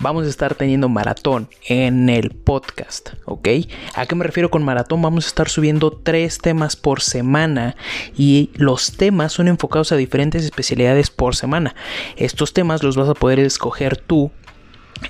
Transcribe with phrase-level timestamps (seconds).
[0.00, 3.48] vamos a estar teniendo maratón en el podcast, ¿ok?
[3.94, 5.02] ¿A qué me refiero con maratón?
[5.02, 7.76] Vamos a estar subiendo tres temas por semana
[8.16, 11.74] y los temas son enfocados a diferentes especialidades por semana.
[12.16, 14.32] Estos temas los vas a poder escoger tú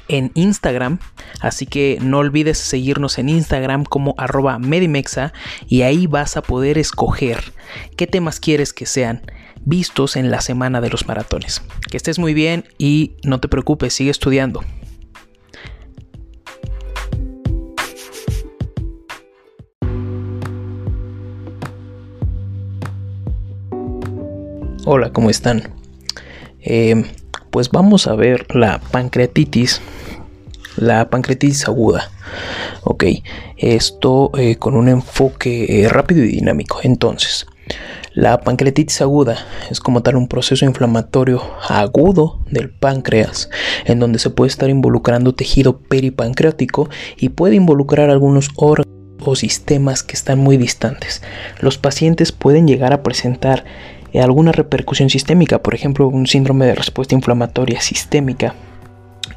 [0.08, 0.98] en Instagram,
[1.40, 5.32] así que no olvides seguirnos en Instagram como arroba medimexa
[5.68, 7.52] y ahí vas a poder escoger
[7.96, 9.22] qué temas quieres que sean
[9.64, 11.62] vistos en la semana de los maratones.
[11.90, 14.64] Que estés muy bien y no te preocupes, sigue estudiando.
[24.92, 25.70] Hola, ¿cómo están?
[26.60, 27.04] Eh,
[27.50, 29.80] pues vamos a ver la pancreatitis,
[30.76, 32.10] la pancreatitis aguda.
[32.82, 33.04] Ok,
[33.56, 36.80] esto eh, con un enfoque eh, rápido y dinámico.
[36.82, 37.46] Entonces,
[38.14, 39.38] la pancreatitis aguda
[39.70, 43.48] es como tal un proceso inflamatorio agudo del páncreas,
[43.84, 48.90] en donde se puede estar involucrando tejido peripancreático y puede involucrar algunos órganos
[49.24, 51.22] o sistemas que están muy distantes.
[51.60, 53.64] Los pacientes pueden llegar a presentar
[54.14, 58.54] alguna repercusión sistémica, por ejemplo un síndrome de respuesta inflamatoria sistémica.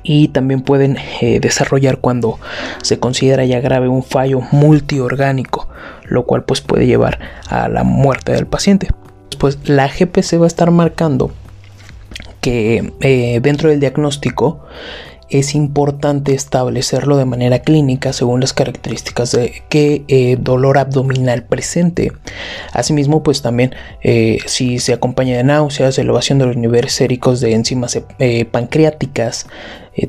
[0.05, 2.37] Y también pueden eh, desarrollar cuando
[2.81, 5.69] se considera ya grave un fallo multiorgánico,
[6.03, 8.89] lo cual pues puede llevar a la muerte del paciente.
[9.39, 11.31] Pues la GPC va a estar marcando
[12.41, 14.65] que eh, dentro del diagnóstico
[15.33, 22.11] es importante establecerlo de manera clínica según las características de qué eh, dolor abdominal presente.
[22.71, 27.53] Asimismo, pues también eh, si se acompaña de náuseas, elevación de los niveles séricos de
[27.53, 29.47] enzimas eh, pancreáticas,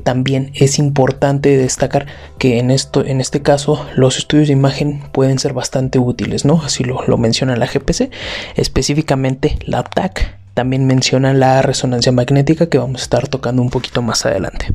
[0.03, 2.07] también es importante destacar
[2.39, 6.59] que en, esto, en este caso los estudios de imagen pueden ser bastante útiles, ¿no?
[6.63, 8.09] Así lo, lo menciona la GPC,
[8.55, 14.01] específicamente la TAC también menciona la resonancia magnética que vamos a estar tocando un poquito
[14.01, 14.73] más adelante.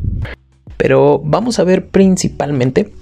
[0.77, 2.93] Pero vamos a ver principalmente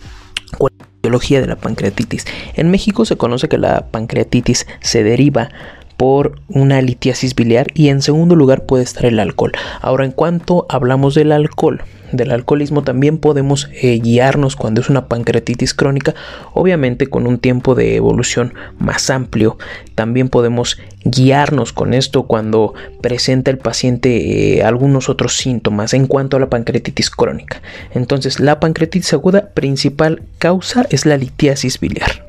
[0.56, 2.24] cuál es la biología de la pancreatitis.
[2.54, 5.50] En México se conoce que la pancreatitis se deriva
[5.98, 9.52] por una litiasis biliar y en segundo lugar puede estar el alcohol.
[9.82, 11.82] Ahora en cuanto hablamos del alcohol,
[12.12, 16.14] del alcoholismo también podemos eh, guiarnos cuando es una pancreatitis crónica,
[16.54, 19.58] obviamente con un tiempo de evolución más amplio.
[19.96, 26.36] También podemos guiarnos con esto cuando presenta el paciente eh, algunos otros síntomas en cuanto
[26.36, 27.60] a la pancreatitis crónica.
[27.92, 32.24] Entonces, la pancreatitis aguda principal causa es la litiasis biliar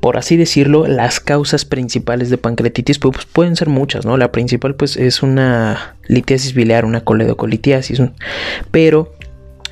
[0.00, 4.16] por así decirlo, las causas principales de pancreatitis pues, pueden ser muchas, ¿no?
[4.16, 8.00] La principal pues es una litiasis biliar, una coledocolitiasis,
[8.70, 9.12] pero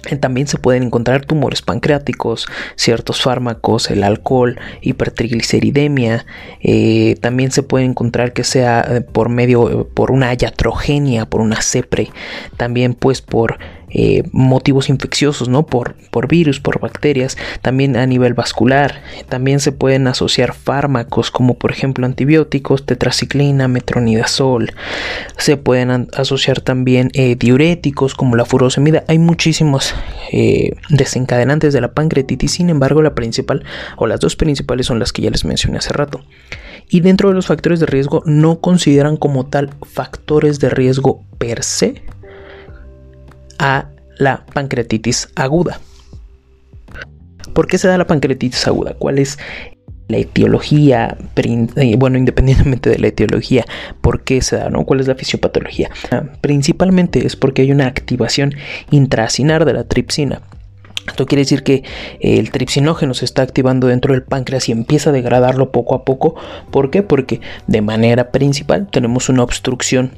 [0.06, 2.46] eh, también se pueden encontrar tumores pancreáticos,
[2.76, 6.26] ciertos fármacos, el alcohol, hipertrigliceridemia.
[6.60, 11.60] Eh, también se puede encontrar que sea eh, por medio, por una iatrogenia, por una
[11.60, 12.10] CEPRE.
[12.56, 13.58] También pues por
[13.90, 15.66] eh, motivos infecciosos, ¿no?
[15.66, 19.02] Por, por virus, por bacterias, también a nivel vascular.
[19.28, 24.72] También se pueden asociar fármacos como por ejemplo antibióticos, tetraciclina, metronidazol.
[25.38, 29.04] Se pueden asociar también eh, diuréticos como la furosemida.
[29.08, 29.94] Hay muchísimos
[30.32, 33.64] eh, desencadenantes de la pancreatitis, sin embargo la principal
[33.96, 36.22] o las dos principales son las que ya les mencioné hace rato.
[36.88, 41.64] Y dentro de los factores de riesgo no consideran como tal factores de riesgo per
[41.64, 42.02] se,
[43.58, 45.80] a la pancreatitis aguda.
[47.52, 48.94] ¿Por qué se da la pancreatitis aguda?
[48.98, 49.38] ¿Cuál es
[50.08, 51.16] la etiología?
[51.36, 53.64] Eh, bueno, independientemente de la etiología,
[54.00, 54.70] ¿por qué se da?
[54.84, 55.90] ¿Cuál es la fisiopatología?
[56.10, 58.54] Ah, principalmente es porque hay una activación
[58.90, 60.42] intracinar de la tripsina.
[61.06, 61.84] Esto quiere decir que
[62.20, 66.34] el tripsinógeno se está activando dentro del páncreas y empieza a degradarlo poco a poco.
[66.72, 67.02] ¿Por qué?
[67.02, 70.12] Porque de manera principal tenemos una obstrucción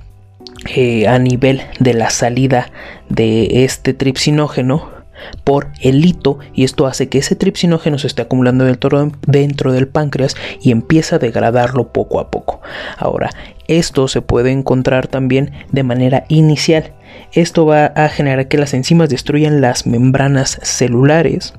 [0.67, 2.71] eh, a nivel de la salida
[3.09, 4.99] de este tripsinógeno
[5.45, 10.37] por el hito y esto hace que ese tripsinógeno se esté acumulando dentro, del páncreas
[10.61, 12.61] y empieza a degradarlo poco a poco.
[12.97, 13.31] Ahora,
[13.67, 16.93] esto se puede encontrar también de manera inicial.
[17.33, 21.55] Esto va a generar que las enzimas destruyan las membranas celulares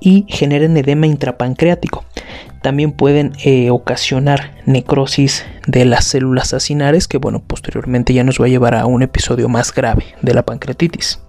[0.00, 2.04] y generen edema intrapancreático.
[2.64, 8.46] También pueden eh, ocasionar necrosis de las células acinares que bueno, posteriormente ya nos va
[8.46, 11.20] a llevar a un episodio más grave de la pancreatitis.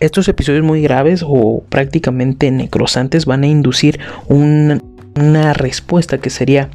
[0.00, 6.68] Estos episodios muy graves o prácticamente necrosantes van a inducir una respuesta que sería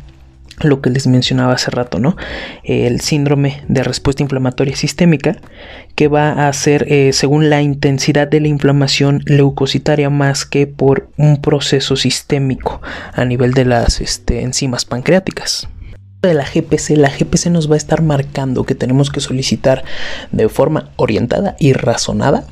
[0.65, 2.15] lo que les mencionaba hace rato, ¿no?
[2.63, 5.37] El síndrome de respuesta inflamatoria sistémica,
[5.95, 11.09] que va a ser eh, según la intensidad de la inflamación leucocitaria más que por
[11.17, 12.81] un proceso sistémico
[13.13, 15.67] a nivel de las este, enzimas pancreáticas.
[16.21, 19.83] De la GPC, la GPC nos va a estar marcando que tenemos que solicitar
[20.31, 22.45] de forma orientada y razonada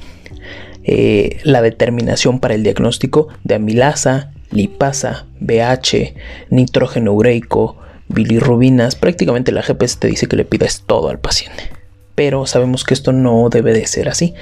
[0.84, 6.16] eh, la determinación para el diagnóstico de amilasa, lipasa, BH,
[6.50, 7.78] nitrógeno ureico,
[8.10, 11.72] bilirrubinas, prácticamente la GPS te dice que le pidas todo al paciente.
[12.16, 14.34] Pero sabemos que esto no debe de ser así.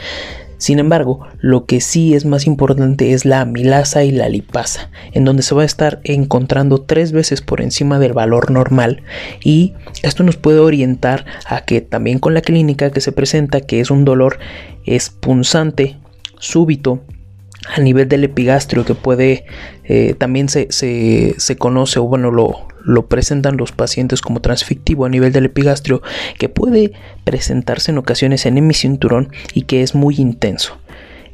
[0.57, 5.23] Sin embargo, lo que sí es más importante es la amilasa y la lipasa, en
[5.23, 9.03] donde se va a estar encontrando tres veces por encima del valor normal
[9.43, 13.79] y esto nos puede orientar a que también con la clínica que se presenta, que
[13.79, 14.39] es un dolor
[14.85, 15.97] espunzante,
[16.39, 17.03] súbito,
[17.75, 19.45] a nivel del epigastrio que puede
[19.83, 25.09] eh, también se, se, conoce o bueno lo, lo presentan los pacientes como transfictivo a
[25.09, 26.01] nivel del epigastrio
[26.37, 26.93] que puede
[27.23, 30.77] presentarse en ocasiones en hemicinturón y que es muy intenso.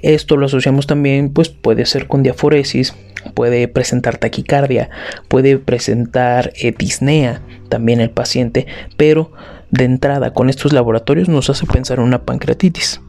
[0.01, 2.93] Esto lo asociamos también, pues puede ser con diaforesis,
[3.33, 4.89] puede presentar taquicardia,
[5.29, 9.31] puede presentar disnea también el paciente, pero
[9.71, 13.01] de entrada con estos laboratorios nos hace pensar en una pancreatitis.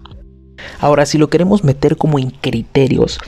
[0.80, 3.18] Ahora, si lo queremos meter como en criterios,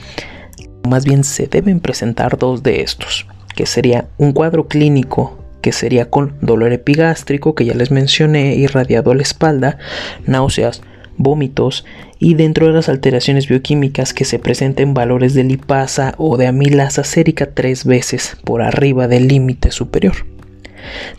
[0.87, 6.09] más bien se deben presentar dos de estos, que sería un cuadro clínico que sería
[6.09, 9.77] con dolor epigástrico, que ya les mencioné, irradiado a la espalda,
[10.25, 10.81] náuseas,
[11.17, 11.83] vómitos
[12.19, 17.03] y dentro de las alteraciones bioquímicas que se presenten valores de lipasa o de amilasa
[17.03, 20.36] sérica tres veces por arriba del límite superior.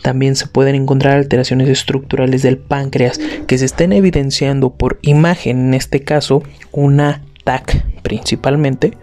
[0.01, 5.73] También se pueden encontrar alteraciones estructurales del páncreas que se estén evidenciando por imagen, en
[5.73, 8.97] este caso una TAC principalmente,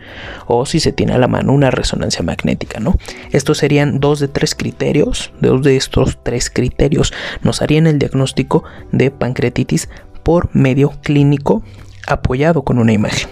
[0.46, 2.96] o si se tiene a la mano una resonancia magnética, ¿no?
[3.32, 8.64] Estos serían dos de tres criterios, dos de estos tres criterios nos harían el diagnóstico
[8.92, 9.88] de pancreatitis
[10.22, 11.62] por medio clínico
[12.06, 13.28] apoyado con una imagen.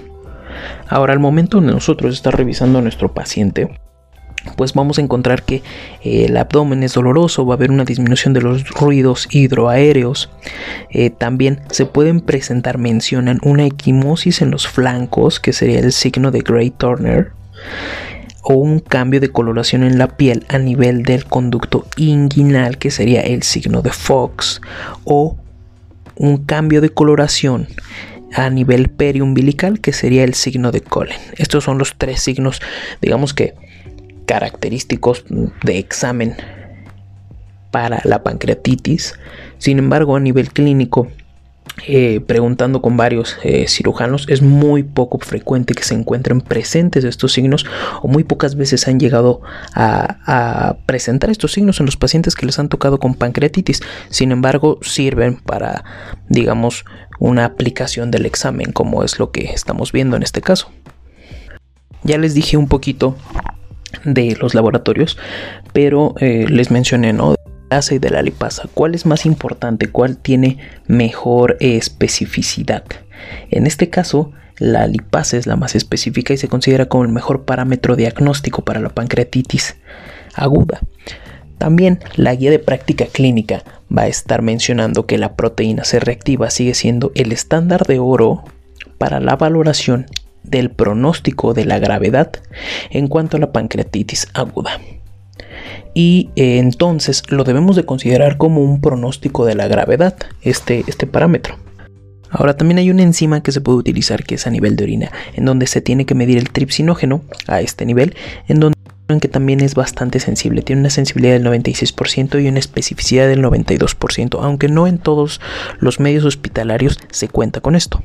[0.89, 3.81] Ahora, al momento de nosotros estar revisando a nuestro paciente,
[4.57, 5.57] pues vamos a encontrar que
[6.03, 10.31] eh, el abdomen es doloroso, va a haber una disminución de los ruidos hidroaéreos.
[10.91, 16.31] Eh, también se pueden presentar, mencionan, una equimosis en los flancos, que sería el signo
[16.31, 17.33] de Gray Turner,
[18.43, 23.23] o un cambio de coloración en la piel a nivel del conducto inguinal, que sería
[23.23, 24.61] el signo de Fox,
[25.05, 25.37] o
[26.17, 27.67] un cambio de coloración
[28.35, 31.19] a nivel periumbilical, que sería el signo de Collen.
[31.37, 32.61] Estos son los tres signos,
[33.01, 33.55] digamos que
[34.27, 36.35] característicos de examen
[37.71, 39.19] para la pancreatitis.
[39.59, 41.09] Sin embargo, a nivel clínico,
[41.89, 47.33] eh, preguntando con varios eh, cirujanos, es muy poco frecuente que se encuentren presentes estos
[47.33, 47.67] signos
[48.01, 49.41] o muy pocas veces han llegado
[49.75, 53.83] a, a, presentar estos signos en los pacientes que les han tocado con pancreatitis.
[54.09, 55.85] Sin embargo, sirven para,
[56.29, 56.85] digamos,
[57.19, 60.71] una aplicación del examen, como es lo que estamos viendo en este caso.
[62.05, 63.17] Ya les dije un poquito
[64.05, 65.19] de los laboratorios,
[65.73, 67.35] pero eh, les mencioné, ¿no?
[67.91, 69.89] y de la lipasa, ¿cuál es más importante?
[69.89, 72.85] ¿Cuál tiene mejor especificidad?
[73.51, 77.45] En este caso, la lipasa es la más específica y se considera como el mejor
[77.45, 79.77] parámetro diagnóstico para la pancreatitis
[80.35, 80.81] aguda.
[81.59, 83.65] También la guía de práctica clínica
[83.97, 88.45] va a estar mencionando que la proteína C reactiva sigue siendo el estándar de oro
[88.99, 90.07] para la valoración
[90.45, 92.31] del pronóstico de la gravedad
[92.91, 94.81] en cuanto a la pancreatitis aguda.
[95.95, 101.07] Y eh, entonces lo debemos de considerar como un pronóstico de la gravedad, este, este
[101.07, 101.57] parámetro.
[102.31, 105.13] Ahora también hay una enzima que se puede utilizar que es a nivel de orina,
[105.35, 108.17] en donde se tiene que medir el tripsinógeno a este nivel,
[108.49, 108.75] en donde
[109.07, 114.39] que también es bastante sensible, tiene una sensibilidad del 96% y una especificidad del 92%,
[114.43, 115.41] aunque no en todos
[115.79, 118.03] los medios hospitalarios se cuenta con esto.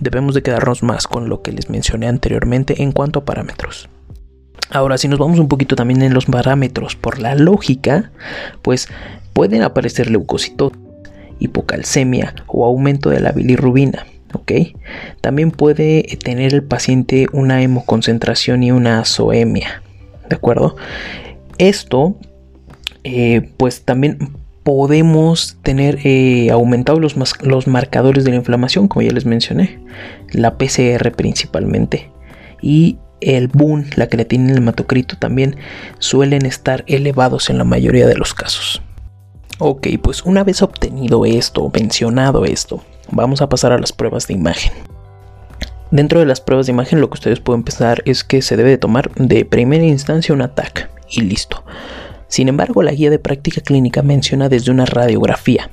[0.00, 3.88] Debemos de quedarnos más con lo que les mencioné anteriormente en cuanto a parámetros.
[4.70, 8.10] Ahora, si nos vamos un poquito también en los parámetros por la lógica,
[8.62, 8.88] pues
[9.32, 10.72] pueden aparecer leucocitos,
[11.38, 14.06] hipocalcemia o aumento de la bilirrubina.
[14.32, 14.52] ¿ok?
[15.20, 19.82] También puede tener el paciente una hemoconcentración y una azoemia.
[20.28, 20.76] ¿De acuerdo?
[21.58, 22.16] Esto,
[23.04, 24.32] eh, pues también
[24.62, 29.80] podemos tener eh, aumentados los, los marcadores de la inflamación, como ya les mencioné,
[30.30, 32.10] la PCR principalmente,
[32.60, 35.56] y el BUN, la creatina y el hematocrito también
[35.98, 38.82] suelen estar elevados en la mayoría de los casos.
[39.58, 44.34] Ok, pues una vez obtenido esto, mencionado esto, vamos a pasar a las pruebas de
[44.34, 44.72] imagen.
[45.90, 48.70] Dentro de las pruebas de imagen lo que ustedes pueden pensar es que se debe
[48.70, 51.64] de tomar de primera instancia un ataque y listo.
[52.28, 55.70] Sin embargo, la guía de práctica clínica menciona desde una radiografía.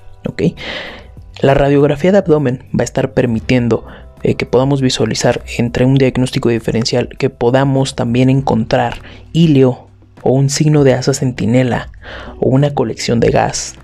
[1.42, 3.86] La radiografía de abdomen va a estar permitiendo
[4.24, 9.02] eh, que podamos visualizar entre un diagnóstico diferencial que podamos también encontrar
[9.34, 9.88] hilio
[10.24, 11.92] o un signo de asa centinela
[12.40, 13.76] o una colección de gas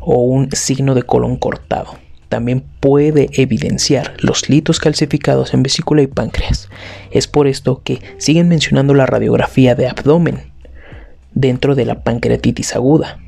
[0.00, 1.99] o un signo de colon cortado
[2.30, 6.70] también puede evidenciar los litos calcificados en vesícula y páncreas.
[7.10, 10.52] Es por esto que siguen mencionando la radiografía de abdomen
[11.34, 13.18] dentro de la pancreatitis aguda.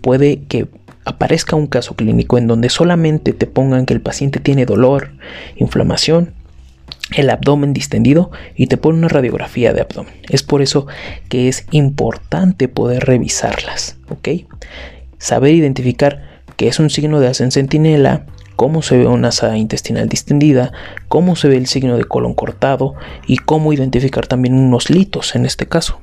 [0.00, 0.68] Puede que
[1.04, 5.10] aparezca un caso clínico en donde solamente te pongan que el paciente tiene dolor,
[5.56, 6.32] inflamación,
[7.16, 10.14] el abdomen distendido y te pone una radiografía de abdomen.
[10.28, 10.86] Es por eso
[11.28, 13.96] que es importante poder revisarlas.
[15.18, 20.08] Saber identificar que es un signo de asa centinela, cómo se ve una asa intestinal
[20.08, 20.72] distendida,
[21.08, 22.94] cómo se ve el signo de colon cortado
[23.26, 26.00] y cómo identificar también unos litos en este caso.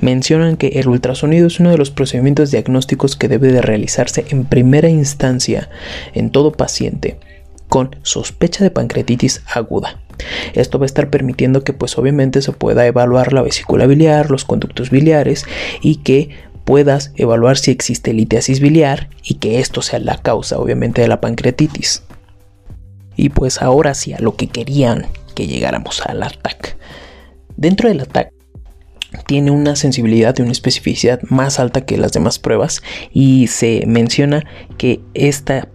[0.00, 4.44] Mencionan que el ultrasonido es uno de los procedimientos diagnósticos que debe de realizarse en
[4.44, 5.70] primera instancia
[6.14, 7.18] en todo paciente
[7.68, 10.00] con sospecha de pancreatitis aguda.
[10.54, 14.44] Esto va a estar permitiendo que pues obviamente se pueda evaluar la vesícula biliar, los
[14.44, 15.44] conductos biliares
[15.80, 16.30] y que
[16.68, 21.18] puedas evaluar si existe litiasis biliar y que esto sea la causa obviamente de la
[21.18, 22.02] pancreatitis.
[23.16, 26.76] Y pues ahora sí a lo que querían que llegáramos al ATAC.
[27.56, 28.34] Dentro del ATAC
[29.26, 32.82] tiene una sensibilidad y una especificidad más alta que las demás pruebas
[33.14, 34.44] y se menciona
[34.76, 35.68] que esta,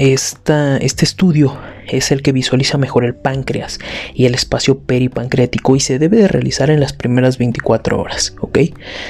[0.00, 3.78] este estudio es el que visualiza mejor el páncreas
[4.14, 8.58] y el espacio peripancreático y se debe de realizar en las primeras 24 horas, ¿ok?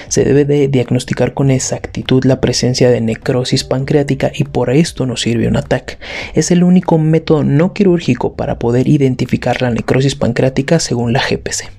[0.09, 5.21] Se debe de diagnosticar con exactitud la presencia de necrosis pancreática y por esto nos
[5.21, 6.01] sirve un ATAC.
[6.35, 11.71] Es el único método no quirúrgico para poder identificar la necrosis pancreática según la GPC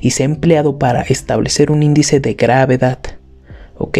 [0.00, 2.98] y se ha empleado para establecer un índice de gravedad,
[3.76, 3.98] ¿ok?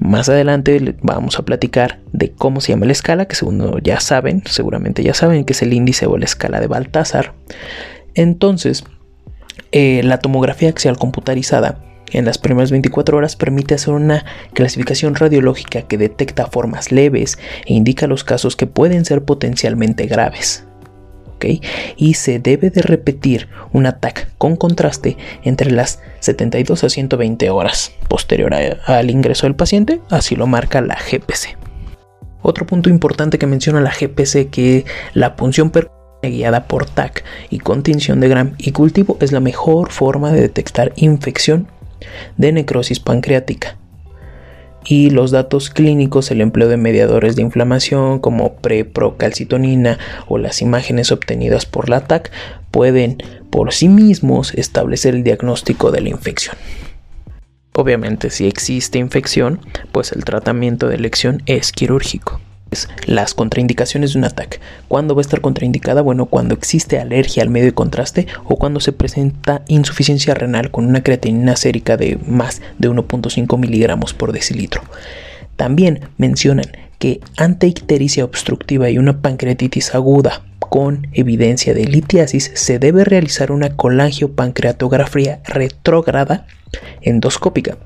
[0.00, 4.42] Más adelante vamos a platicar de cómo se llama la escala, que según ya saben,
[4.46, 7.34] seguramente ya saben que es el índice o la escala de Baltasar.
[8.14, 8.84] Entonces,
[9.72, 15.82] eh, la tomografía axial computarizada en las primeras 24 horas permite hacer una clasificación radiológica
[15.82, 20.64] que detecta formas leves e indica los casos que pueden ser potencialmente graves
[21.96, 27.92] y se debe de repetir un ataque con contraste entre las 72 a 120 horas
[28.08, 31.56] posterior al ingreso del paciente, así lo marca la GPC.
[32.42, 35.70] Otro punto importante que menciona la GPC que la punción
[36.22, 40.92] guiada por TAC y contención de Gram y cultivo es la mejor forma de detectar
[40.96, 41.66] infección
[42.36, 43.76] de necrosis pancreática
[44.84, 51.12] y los datos clínicos, el empleo de mediadores de inflamación como preprocalcitonina o las imágenes
[51.12, 52.30] obtenidas por la TAC
[52.70, 53.18] pueden
[53.50, 56.56] por sí mismos establecer el diagnóstico de la infección.
[57.72, 59.60] Obviamente si existe infección,
[59.92, 62.40] pues el tratamiento de elección es quirúrgico
[63.06, 64.60] las contraindicaciones de un ataque.
[64.88, 66.02] ¿Cuándo va a estar contraindicada?
[66.02, 70.86] Bueno, cuando existe alergia al medio de contraste o cuando se presenta insuficiencia renal con
[70.86, 74.82] una creatinina sérica de más de 1.5 miligramos por decilitro.
[75.56, 76.66] También mencionan
[76.98, 83.50] que ante ictericia obstructiva y una pancreatitis aguda con evidencia de litiasis, se debe realizar
[83.50, 86.46] una colangiopancreatografía retrógrada
[87.02, 87.76] endoscópica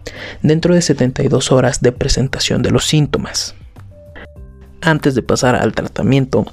[0.43, 3.55] dentro de 72 horas de presentación de los síntomas.
[4.85, 6.45] Antes de pasar al tratamiento,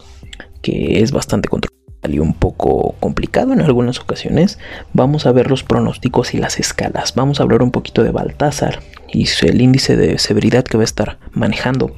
[0.61, 4.57] que es bastante controversial y un poco complicado en algunas ocasiones,
[4.93, 7.13] vamos a ver los pronósticos y las escalas.
[7.13, 8.79] Vamos a hablar un poquito de Baltasar
[9.11, 11.93] y el índice de severidad que va a estar manejando.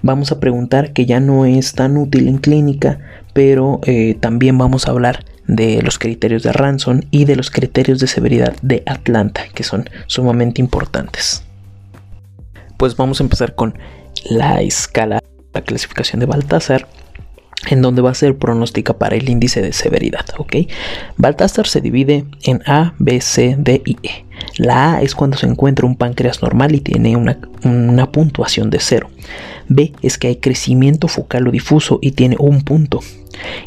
[0.00, 3.00] Vamos a preguntar que ya no es tan útil en clínica,
[3.32, 7.98] pero eh, también vamos a hablar de los criterios de Ransom y de los criterios
[7.98, 11.42] de severidad de Atlanta, que son sumamente importantes.
[12.76, 13.76] Pues vamos a empezar con
[14.24, 15.20] la escala,
[15.52, 16.88] la clasificación de Baltasar
[17.68, 20.56] en donde va a ser pronóstica para el índice de severidad, ¿ok?
[21.16, 24.24] Baltasar se divide en A, B, C, D y E.
[24.56, 28.80] La A es cuando se encuentra un páncreas normal y tiene una, una puntuación de
[28.80, 29.10] cero.
[29.68, 33.00] B es que hay crecimiento focal o difuso y tiene un punto.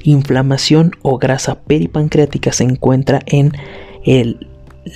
[0.03, 3.53] Inflamación o grasa peripancreática se encuentra en
[4.03, 4.47] el,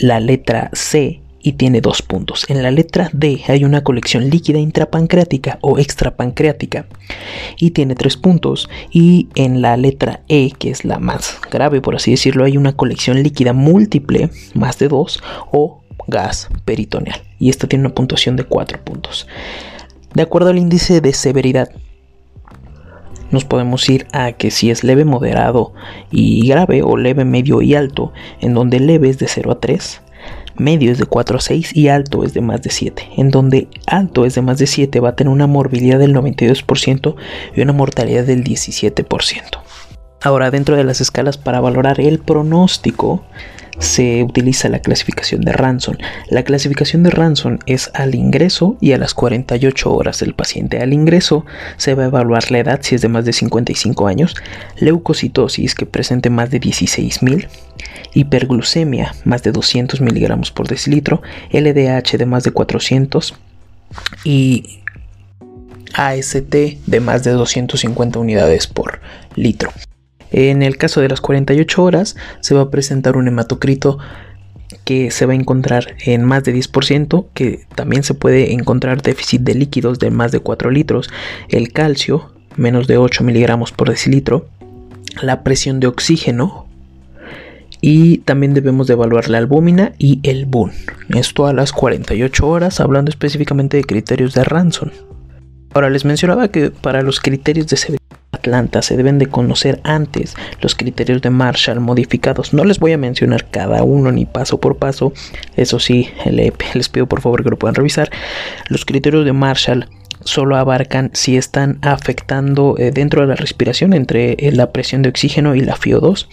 [0.02, 2.46] la letra C y tiene dos puntos.
[2.48, 6.86] En la letra D hay una colección líquida intrapancreática o extrapancreática
[7.58, 8.70] y tiene tres puntos.
[8.92, 12.74] Y en la letra E, que es la más grave por así decirlo, hay una
[12.74, 17.20] colección líquida múltiple, más de dos, o gas peritoneal.
[17.40, 19.28] Y esta tiene una puntuación de cuatro puntos.
[20.14, 21.70] De acuerdo al índice de severidad,
[23.32, 25.74] nos podemos ir a que si es leve, moderado
[26.12, 30.02] y grave o leve, medio y alto, en donde leve es de 0 a 3,
[30.60, 33.68] medio es de 4 a 6 y alto es de más de 7, en donde
[33.88, 37.16] alto es de más de 7 va a tener una morbilidad del 92%
[37.56, 39.62] y una mortalidad del 17%.
[40.22, 43.24] Ahora, dentro de las escalas para valorar el pronóstico,
[43.80, 45.98] se utiliza la clasificación de Ranson.
[46.30, 50.80] La clasificación de Ranson es al ingreso y a las 48 horas del paciente.
[50.80, 51.46] Al ingreso
[51.78, 54.36] se va a evaluar la edad si es de más de 55 años,
[54.78, 57.48] leucocitosis que presente más de 16.000,
[58.14, 61.22] hiperglucemia más de 200 miligramos por decilitro,
[61.52, 63.36] LDH de más de 400
[64.24, 64.80] y
[65.94, 66.54] AST
[66.86, 69.00] de más de 250 unidades por
[69.36, 69.72] litro.
[70.32, 73.98] En el caso de las 48 horas se va a presentar un hematocrito
[74.84, 79.42] que se va a encontrar en más de 10%, que también se puede encontrar déficit
[79.42, 81.10] de líquidos de más de 4 litros,
[81.50, 84.48] el calcio menos de 8 miligramos por decilitro,
[85.22, 86.68] la presión de oxígeno
[87.82, 90.72] y también debemos de evaluar la albúmina y el BUN.
[91.10, 94.92] Esto a las 48 horas, hablando específicamente de criterios de Ranson.
[95.74, 98.00] Ahora les mencionaba que para los criterios de severidad
[98.32, 102.54] Atlanta se deben de conocer antes los criterios de Marshall modificados.
[102.54, 105.14] No les voy a mencionar cada uno ni paso por paso.
[105.56, 106.10] Eso sí,
[106.74, 108.10] les pido por favor que lo puedan revisar.
[108.68, 109.88] Los criterios de Marshall
[110.24, 115.10] solo abarcan si están afectando eh, dentro de la respiración entre eh, la presión de
[115.10, 116.28] oxígeno y la FIO2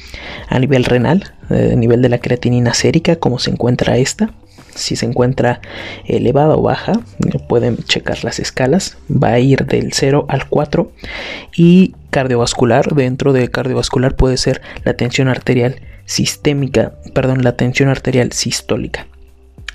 [0.48, 4.32] a nivel renal, eh, a nivel de la creatinina sérica, como se encuentra esta.
[4.76, 5.60] Si se encuentra
[6.04, 7.00] elevada o baja,
[7.48, 8.98] pueden checar las escalas.
[9.10, 10.90] Va a ir del 0 al 4.
[11.56, 18.32] Y cardiovascular, dentro de cardiovascular puede ser la tensión arterial sistémica, perdón, la tensión arterial
[18.32, 19.06] sistólica.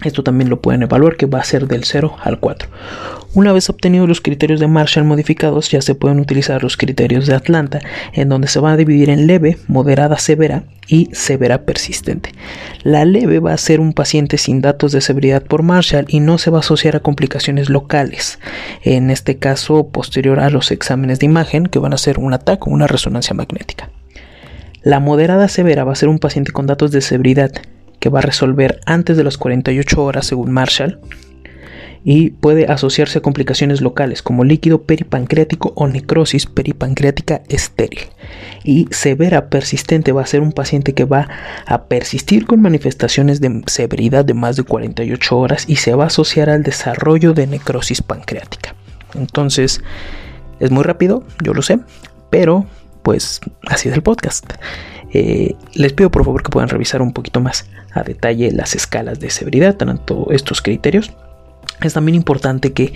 [0.04, 2.70] Esto también lo pueden evaluar que va a ser del 0 al 4.
[3.34, 7.36] Una vez obtenidos los criterios de Marshall modificados, ya se pueden utilizar los criterios de
[7.36, 7.80] Atlanta,
[8.12, 12.34] en donde se va a dividir en leve, moderada, severa y severa persistente.
[12.84, 16.40] La leve va a ser un paciente sin datos de severidad por Marshall y no
[16.40, 18.40] se va a asociar a complicaciones locales.
[18.84, 22.64] En este caso, posterior a los exámenes de imagen, que van a ser un ataque
[22.66, 23.92] o una resonancia magnética.
[24.84, 27.52] La moderada severa va a ser un paciente con datos de severidad
[28.02, 31.00] que va a resolver antes de las 48 horas según Marshall
[32.04, 38.00] y puede asociarse a complicaciones locales como líquido peripancreático o necrosis peripancreática estéril.
[38.64, 41.30] Y severa persistente va a ser un paciente que va
[41.68, 46.08] a persistir con manifestaciones de severidad de más de 48 horas y se va a
[46.08, 48.74] asociar al desarrollo de necrosis pancreática.
[49.14, 49.82] Entonces,
[50.60, 51.80] es muy rápido, yo lo sé,
[52.32, 52.66] pero
[53.04, 54.54] pues así es el podcast.
[55.14, 59.20] Eh, les pido por favor que puedan revisar un poquito más a detalle las escalas
[59.20, 61.12] de severidad, tanto estos criterios
[61.82, 62.94] es también importante que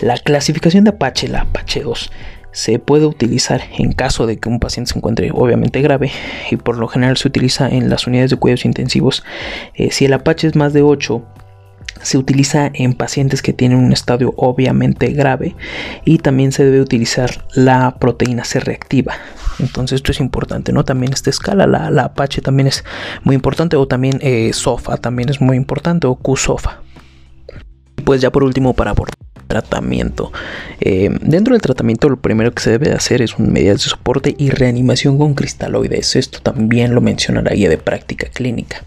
[0.00, 2.10] la clasificación de Apache, la Apache 2,
[2.52, 6.12] se puede utilizar en caso de que un paciente se encuentre obviamente grave
[6.50, 9.24] y por lo general se utiliza en las unidades de cuidados intensivos.
[9.74, 11.22] Eh, si el Apache es más de 8,
[12.04, 15.56] se utiliza en pacientes que tienen un estadio obviamente grave
[16.04, 19.14] y también se debe utilizar la proteína C reactiva.
[19.58, 20.84] Entonces esto es importante, ¿no?
[20.84, 22.84] También esta escala, la, Apache también es
[23.22, 26.84] muy importante o también eh, SOFA también es muy importante o QSOFA
[28.04, 30.32] pues ya por último para abordar tratamiento.
[30.80, 34.34] Eh, dentro del tratamiento lo primero que se debe hacer es un medidas de soporte
[34.36, 36.16] y reanimación con cristaloides.
[36.16, 38.84] Esto también lo menciona la guía de práctica clínica.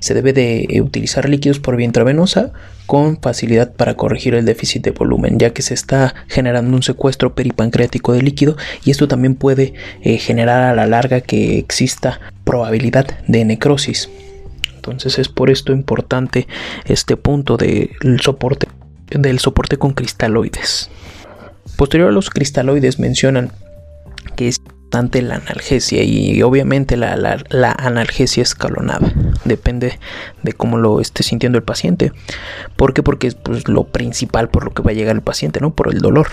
[0.00, 2.52] Se debe de eh, utilizar líquidos por vía intravenosa
[2.86, 7.34] con facilidad para corregir el déficit de volumen, ya que se está generando un secuestro
[7.34, 13.06] peripancreático de líquido y esto también puede eh, generar a la larga que exista probabilidad
[13.26, 14.10] de necrosis.
[14.76, 16.46] Entonces es por esto importante
[16.84, 18.68] este punto del soporte
[19.14, 20.90] del soporte con cristaloides.
[21.76, 23.52] Posterior a los cristaloides mencionan
[24.36, 27.42] que es importante la analgesia y obviamente la,
[27.78, 29.12] analgesia escalonada.
[29.44, 29.98] Depende
[30.42, 32.12] de cómo lo esté sintiendo el paciente.
[32.76, 33.02] ¿Por qué?
[33.02, 35.74] Porque es pues, lo principal por lo que va a llegar el paciente, ¿no?
[35.74, 36.28] Por el dolor.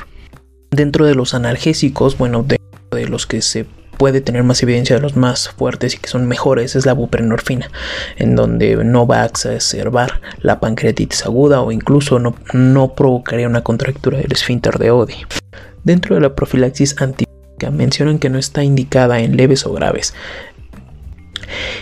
[0.70, 3.66] Dentro de los analgésicos, bueno, de los que se
[4.02, 7.70] puede tener más evidencia de los más fuertes y que son mejores es la buprenorfina,
[8.16, 13.64] en donde no va a exacerbar la pancreatitis aguda o incluso no, no provocaría una
[13.64, 15.18] contractura del esfínter de Oddi.
[15.84, 20.16] Dentro de la profilaxis antibiótica mencionan que no está indicada en leves o graves.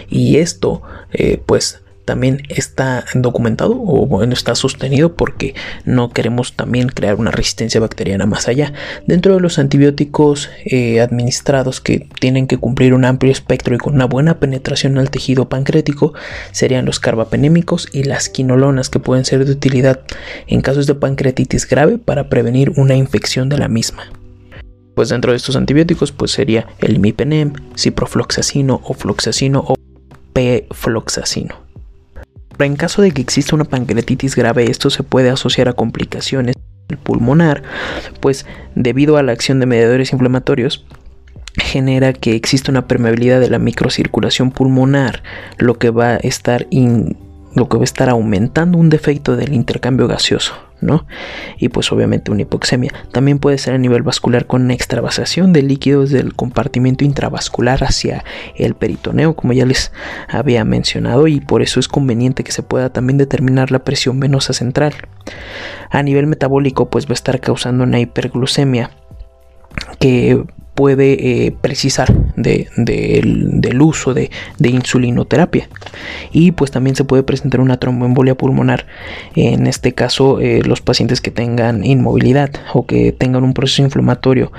[0.09, 0.81] Y esto,
[1.13, 5.53] eh, pues, también está documentado o está sostenido porque
[5.85, 8.73] no queremos también crear una resistencia bacteriana más allá.
[9.05, 13.93] Dentro de los antibióticos eh, administrados que tienen que cumplir un amplio espectro y con
[13.93, 16.15] una buena penetración al tejido pancreático
[16.51, 20.01] serían los carbapenémicos y las quinolonas que pueden ser de utilidad
[20.47, 24.11] en casos de pancreatitis grave para prevenir una infección de la misma.
[24.95, 29.75] Pues dentro de estos antibióticos pues sería el imipenem, ciprofloxacino o floxacino o
[30.33, 31.68] pfloxacino
[32.65, 36.55] en caso de que exista una pancreatitis grave, esto se puede asociar a complicaciones
[37.03, 37.63] pulmonar,
[38.19, 38.45] pues
[38.75, 40.85] debido a la acción de mediadores inflamatorios,
[41.57, 45.23] genera que exista una permeabilidad de la microcirculación pulmonar,
[45.57, 46.67] lo que va a estar
[47.55, 50.68] lo que va a estar aumentando un defecto del intercambio gaseoso.
[50.81, 51.05] ¿No?
[51.57, 52.91] Y pues obviamente una hipoxemia.
[53.11, 58.23] También puede ser a nivel vascular con extravasación de líquidos del compartimiento intravascular hacia
[58.55, 59.91] el peritoneo, como ya les
[60.27, 64.53] había mencionado, y por eso es conveniente que se pueda también determinar la presión venosa
[64.53, 64.93] central.
[65.89, 68.91] A nivel metabólico, pues va a estar causando una hiperglucemia
[69.99, 70.43] que
[70.79, 75.67] puede eh, precisar del uso de, insulinoterapia.
[76.31, 78.87] Y pues también se puede presentar una tromboembolia pulmonar
[79.35, 84.53] en este caso eh, los pacientes que tengan inmovilidad o que tengan un proceso inflamatorio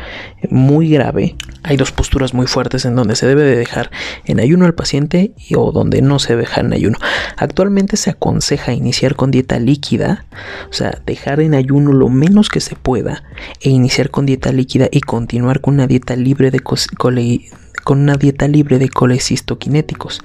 [0.50, 1.36] muy grave.
[1.62, 3.90] Hay dos posturas muy fuertes en donde se debe de dejar
[4.26, 6.98] en ayuno al paciente o donde no se deja en ayuno.
[7.38, 10.26] Actualmente se aconseja iniciar con dieta líquida
[10.68, 13.22] o sea dejar en ayuno lo menos que se pueda
[13.60, 18.46] e iniciar con dieta líquida y continuar con una dieta libre de con una dieta
[18.46, 20.20] libre de colecistoquinéticos.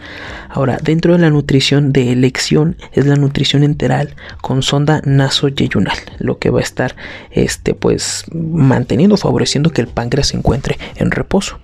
[0.50, 6.38] Ahora, dentro de la nutrición de elección es la nutrición enteral con sonda nasoyeyunal, lo
[6.38, 6.96] que va a estar
[7.32, 11.60] este pues manteniendo favoreciendo que el páncreas se encuentre en reposo.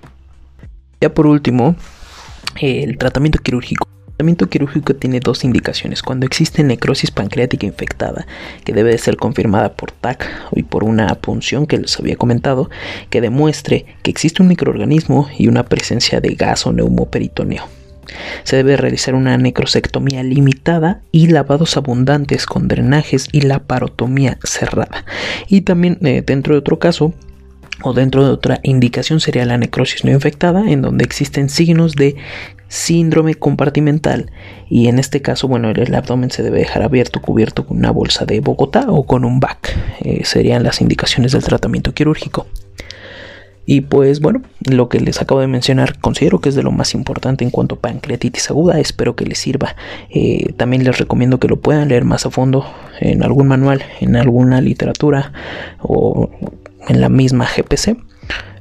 [1.02, 1.76] Ya por último,
[2.60, 3.88] el tratamiento quirúrgico
[4.22, 6.04] tratamiento quirúrgico tiene dos indicaciones.
[6.04, 8.28] Cuando existe necrosis pancreática infectada,
[8.64, 12.70] que debe de ser confirmada por TAC y por una punción que les había comentado,
[13.10, 17.64] que demuestre que existe un microorganismo y una presencia de gas o neumoperitoneo.
[18.44, 25.04] Se debe realizar una necrosectomía limitada y lavados abundantes con drenajes y la parotomía cerrada.
[25.48, 27.16] Y también eh, dentro de otro caso,
[27.84, 32.16] o dentro de otra indicación sería la necrosis no infectada, en donde existen signos de
[32.72, 34.32] síndrome compartimental
[34.70, 38.26] y en este caso, bueno, el abdomen se debe dejar abierto, cubierto con una bolsa
[38.26, 39.78] de Bogotá o con un BAC.
[40.00, 42.48] Eh, serían las indicaciones del tratamiento quirúrgico.
[43.66, 46.94] Y pues bueno, lo que les acabo de mencionar considero que es de lo más
[46.94, 48.80] importante en cuanto a pancreatitis aguda.
[48.80, 49.76] Espero que les sirva.
[50.10, 52.66] Eh, también les recomiendo que lo puedan leer más a fondo
[53.02, 55.34] en algún manual, en alguna literatura
[55.82, 56.30] o
[56.88, 57.98] en la misma GPC.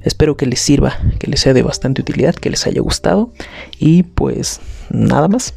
[0.02, 3.32] Espero que les sirva, que les sea de bastante utilidad, que les haya gustado
[3.78, 4.60] y pues
[4.90, 5.54] nada más,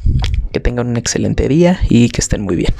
[0.52, 2.74] que tengan un excelente día y que estén muy bien.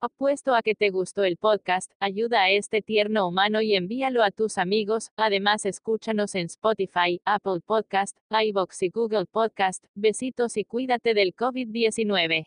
[0.00, 4.30] Apuesto a que te gustó el podcast, ayuda a este tierno humano y envíalo a
[4.30, 5.10] tus amigos.
[5.16, 9.84] Además, escúchanos en Spotify, Apple Podcast, iBox y Google Podcast.
[9.94, 12.46] Besitos y cuídate del COVID-19.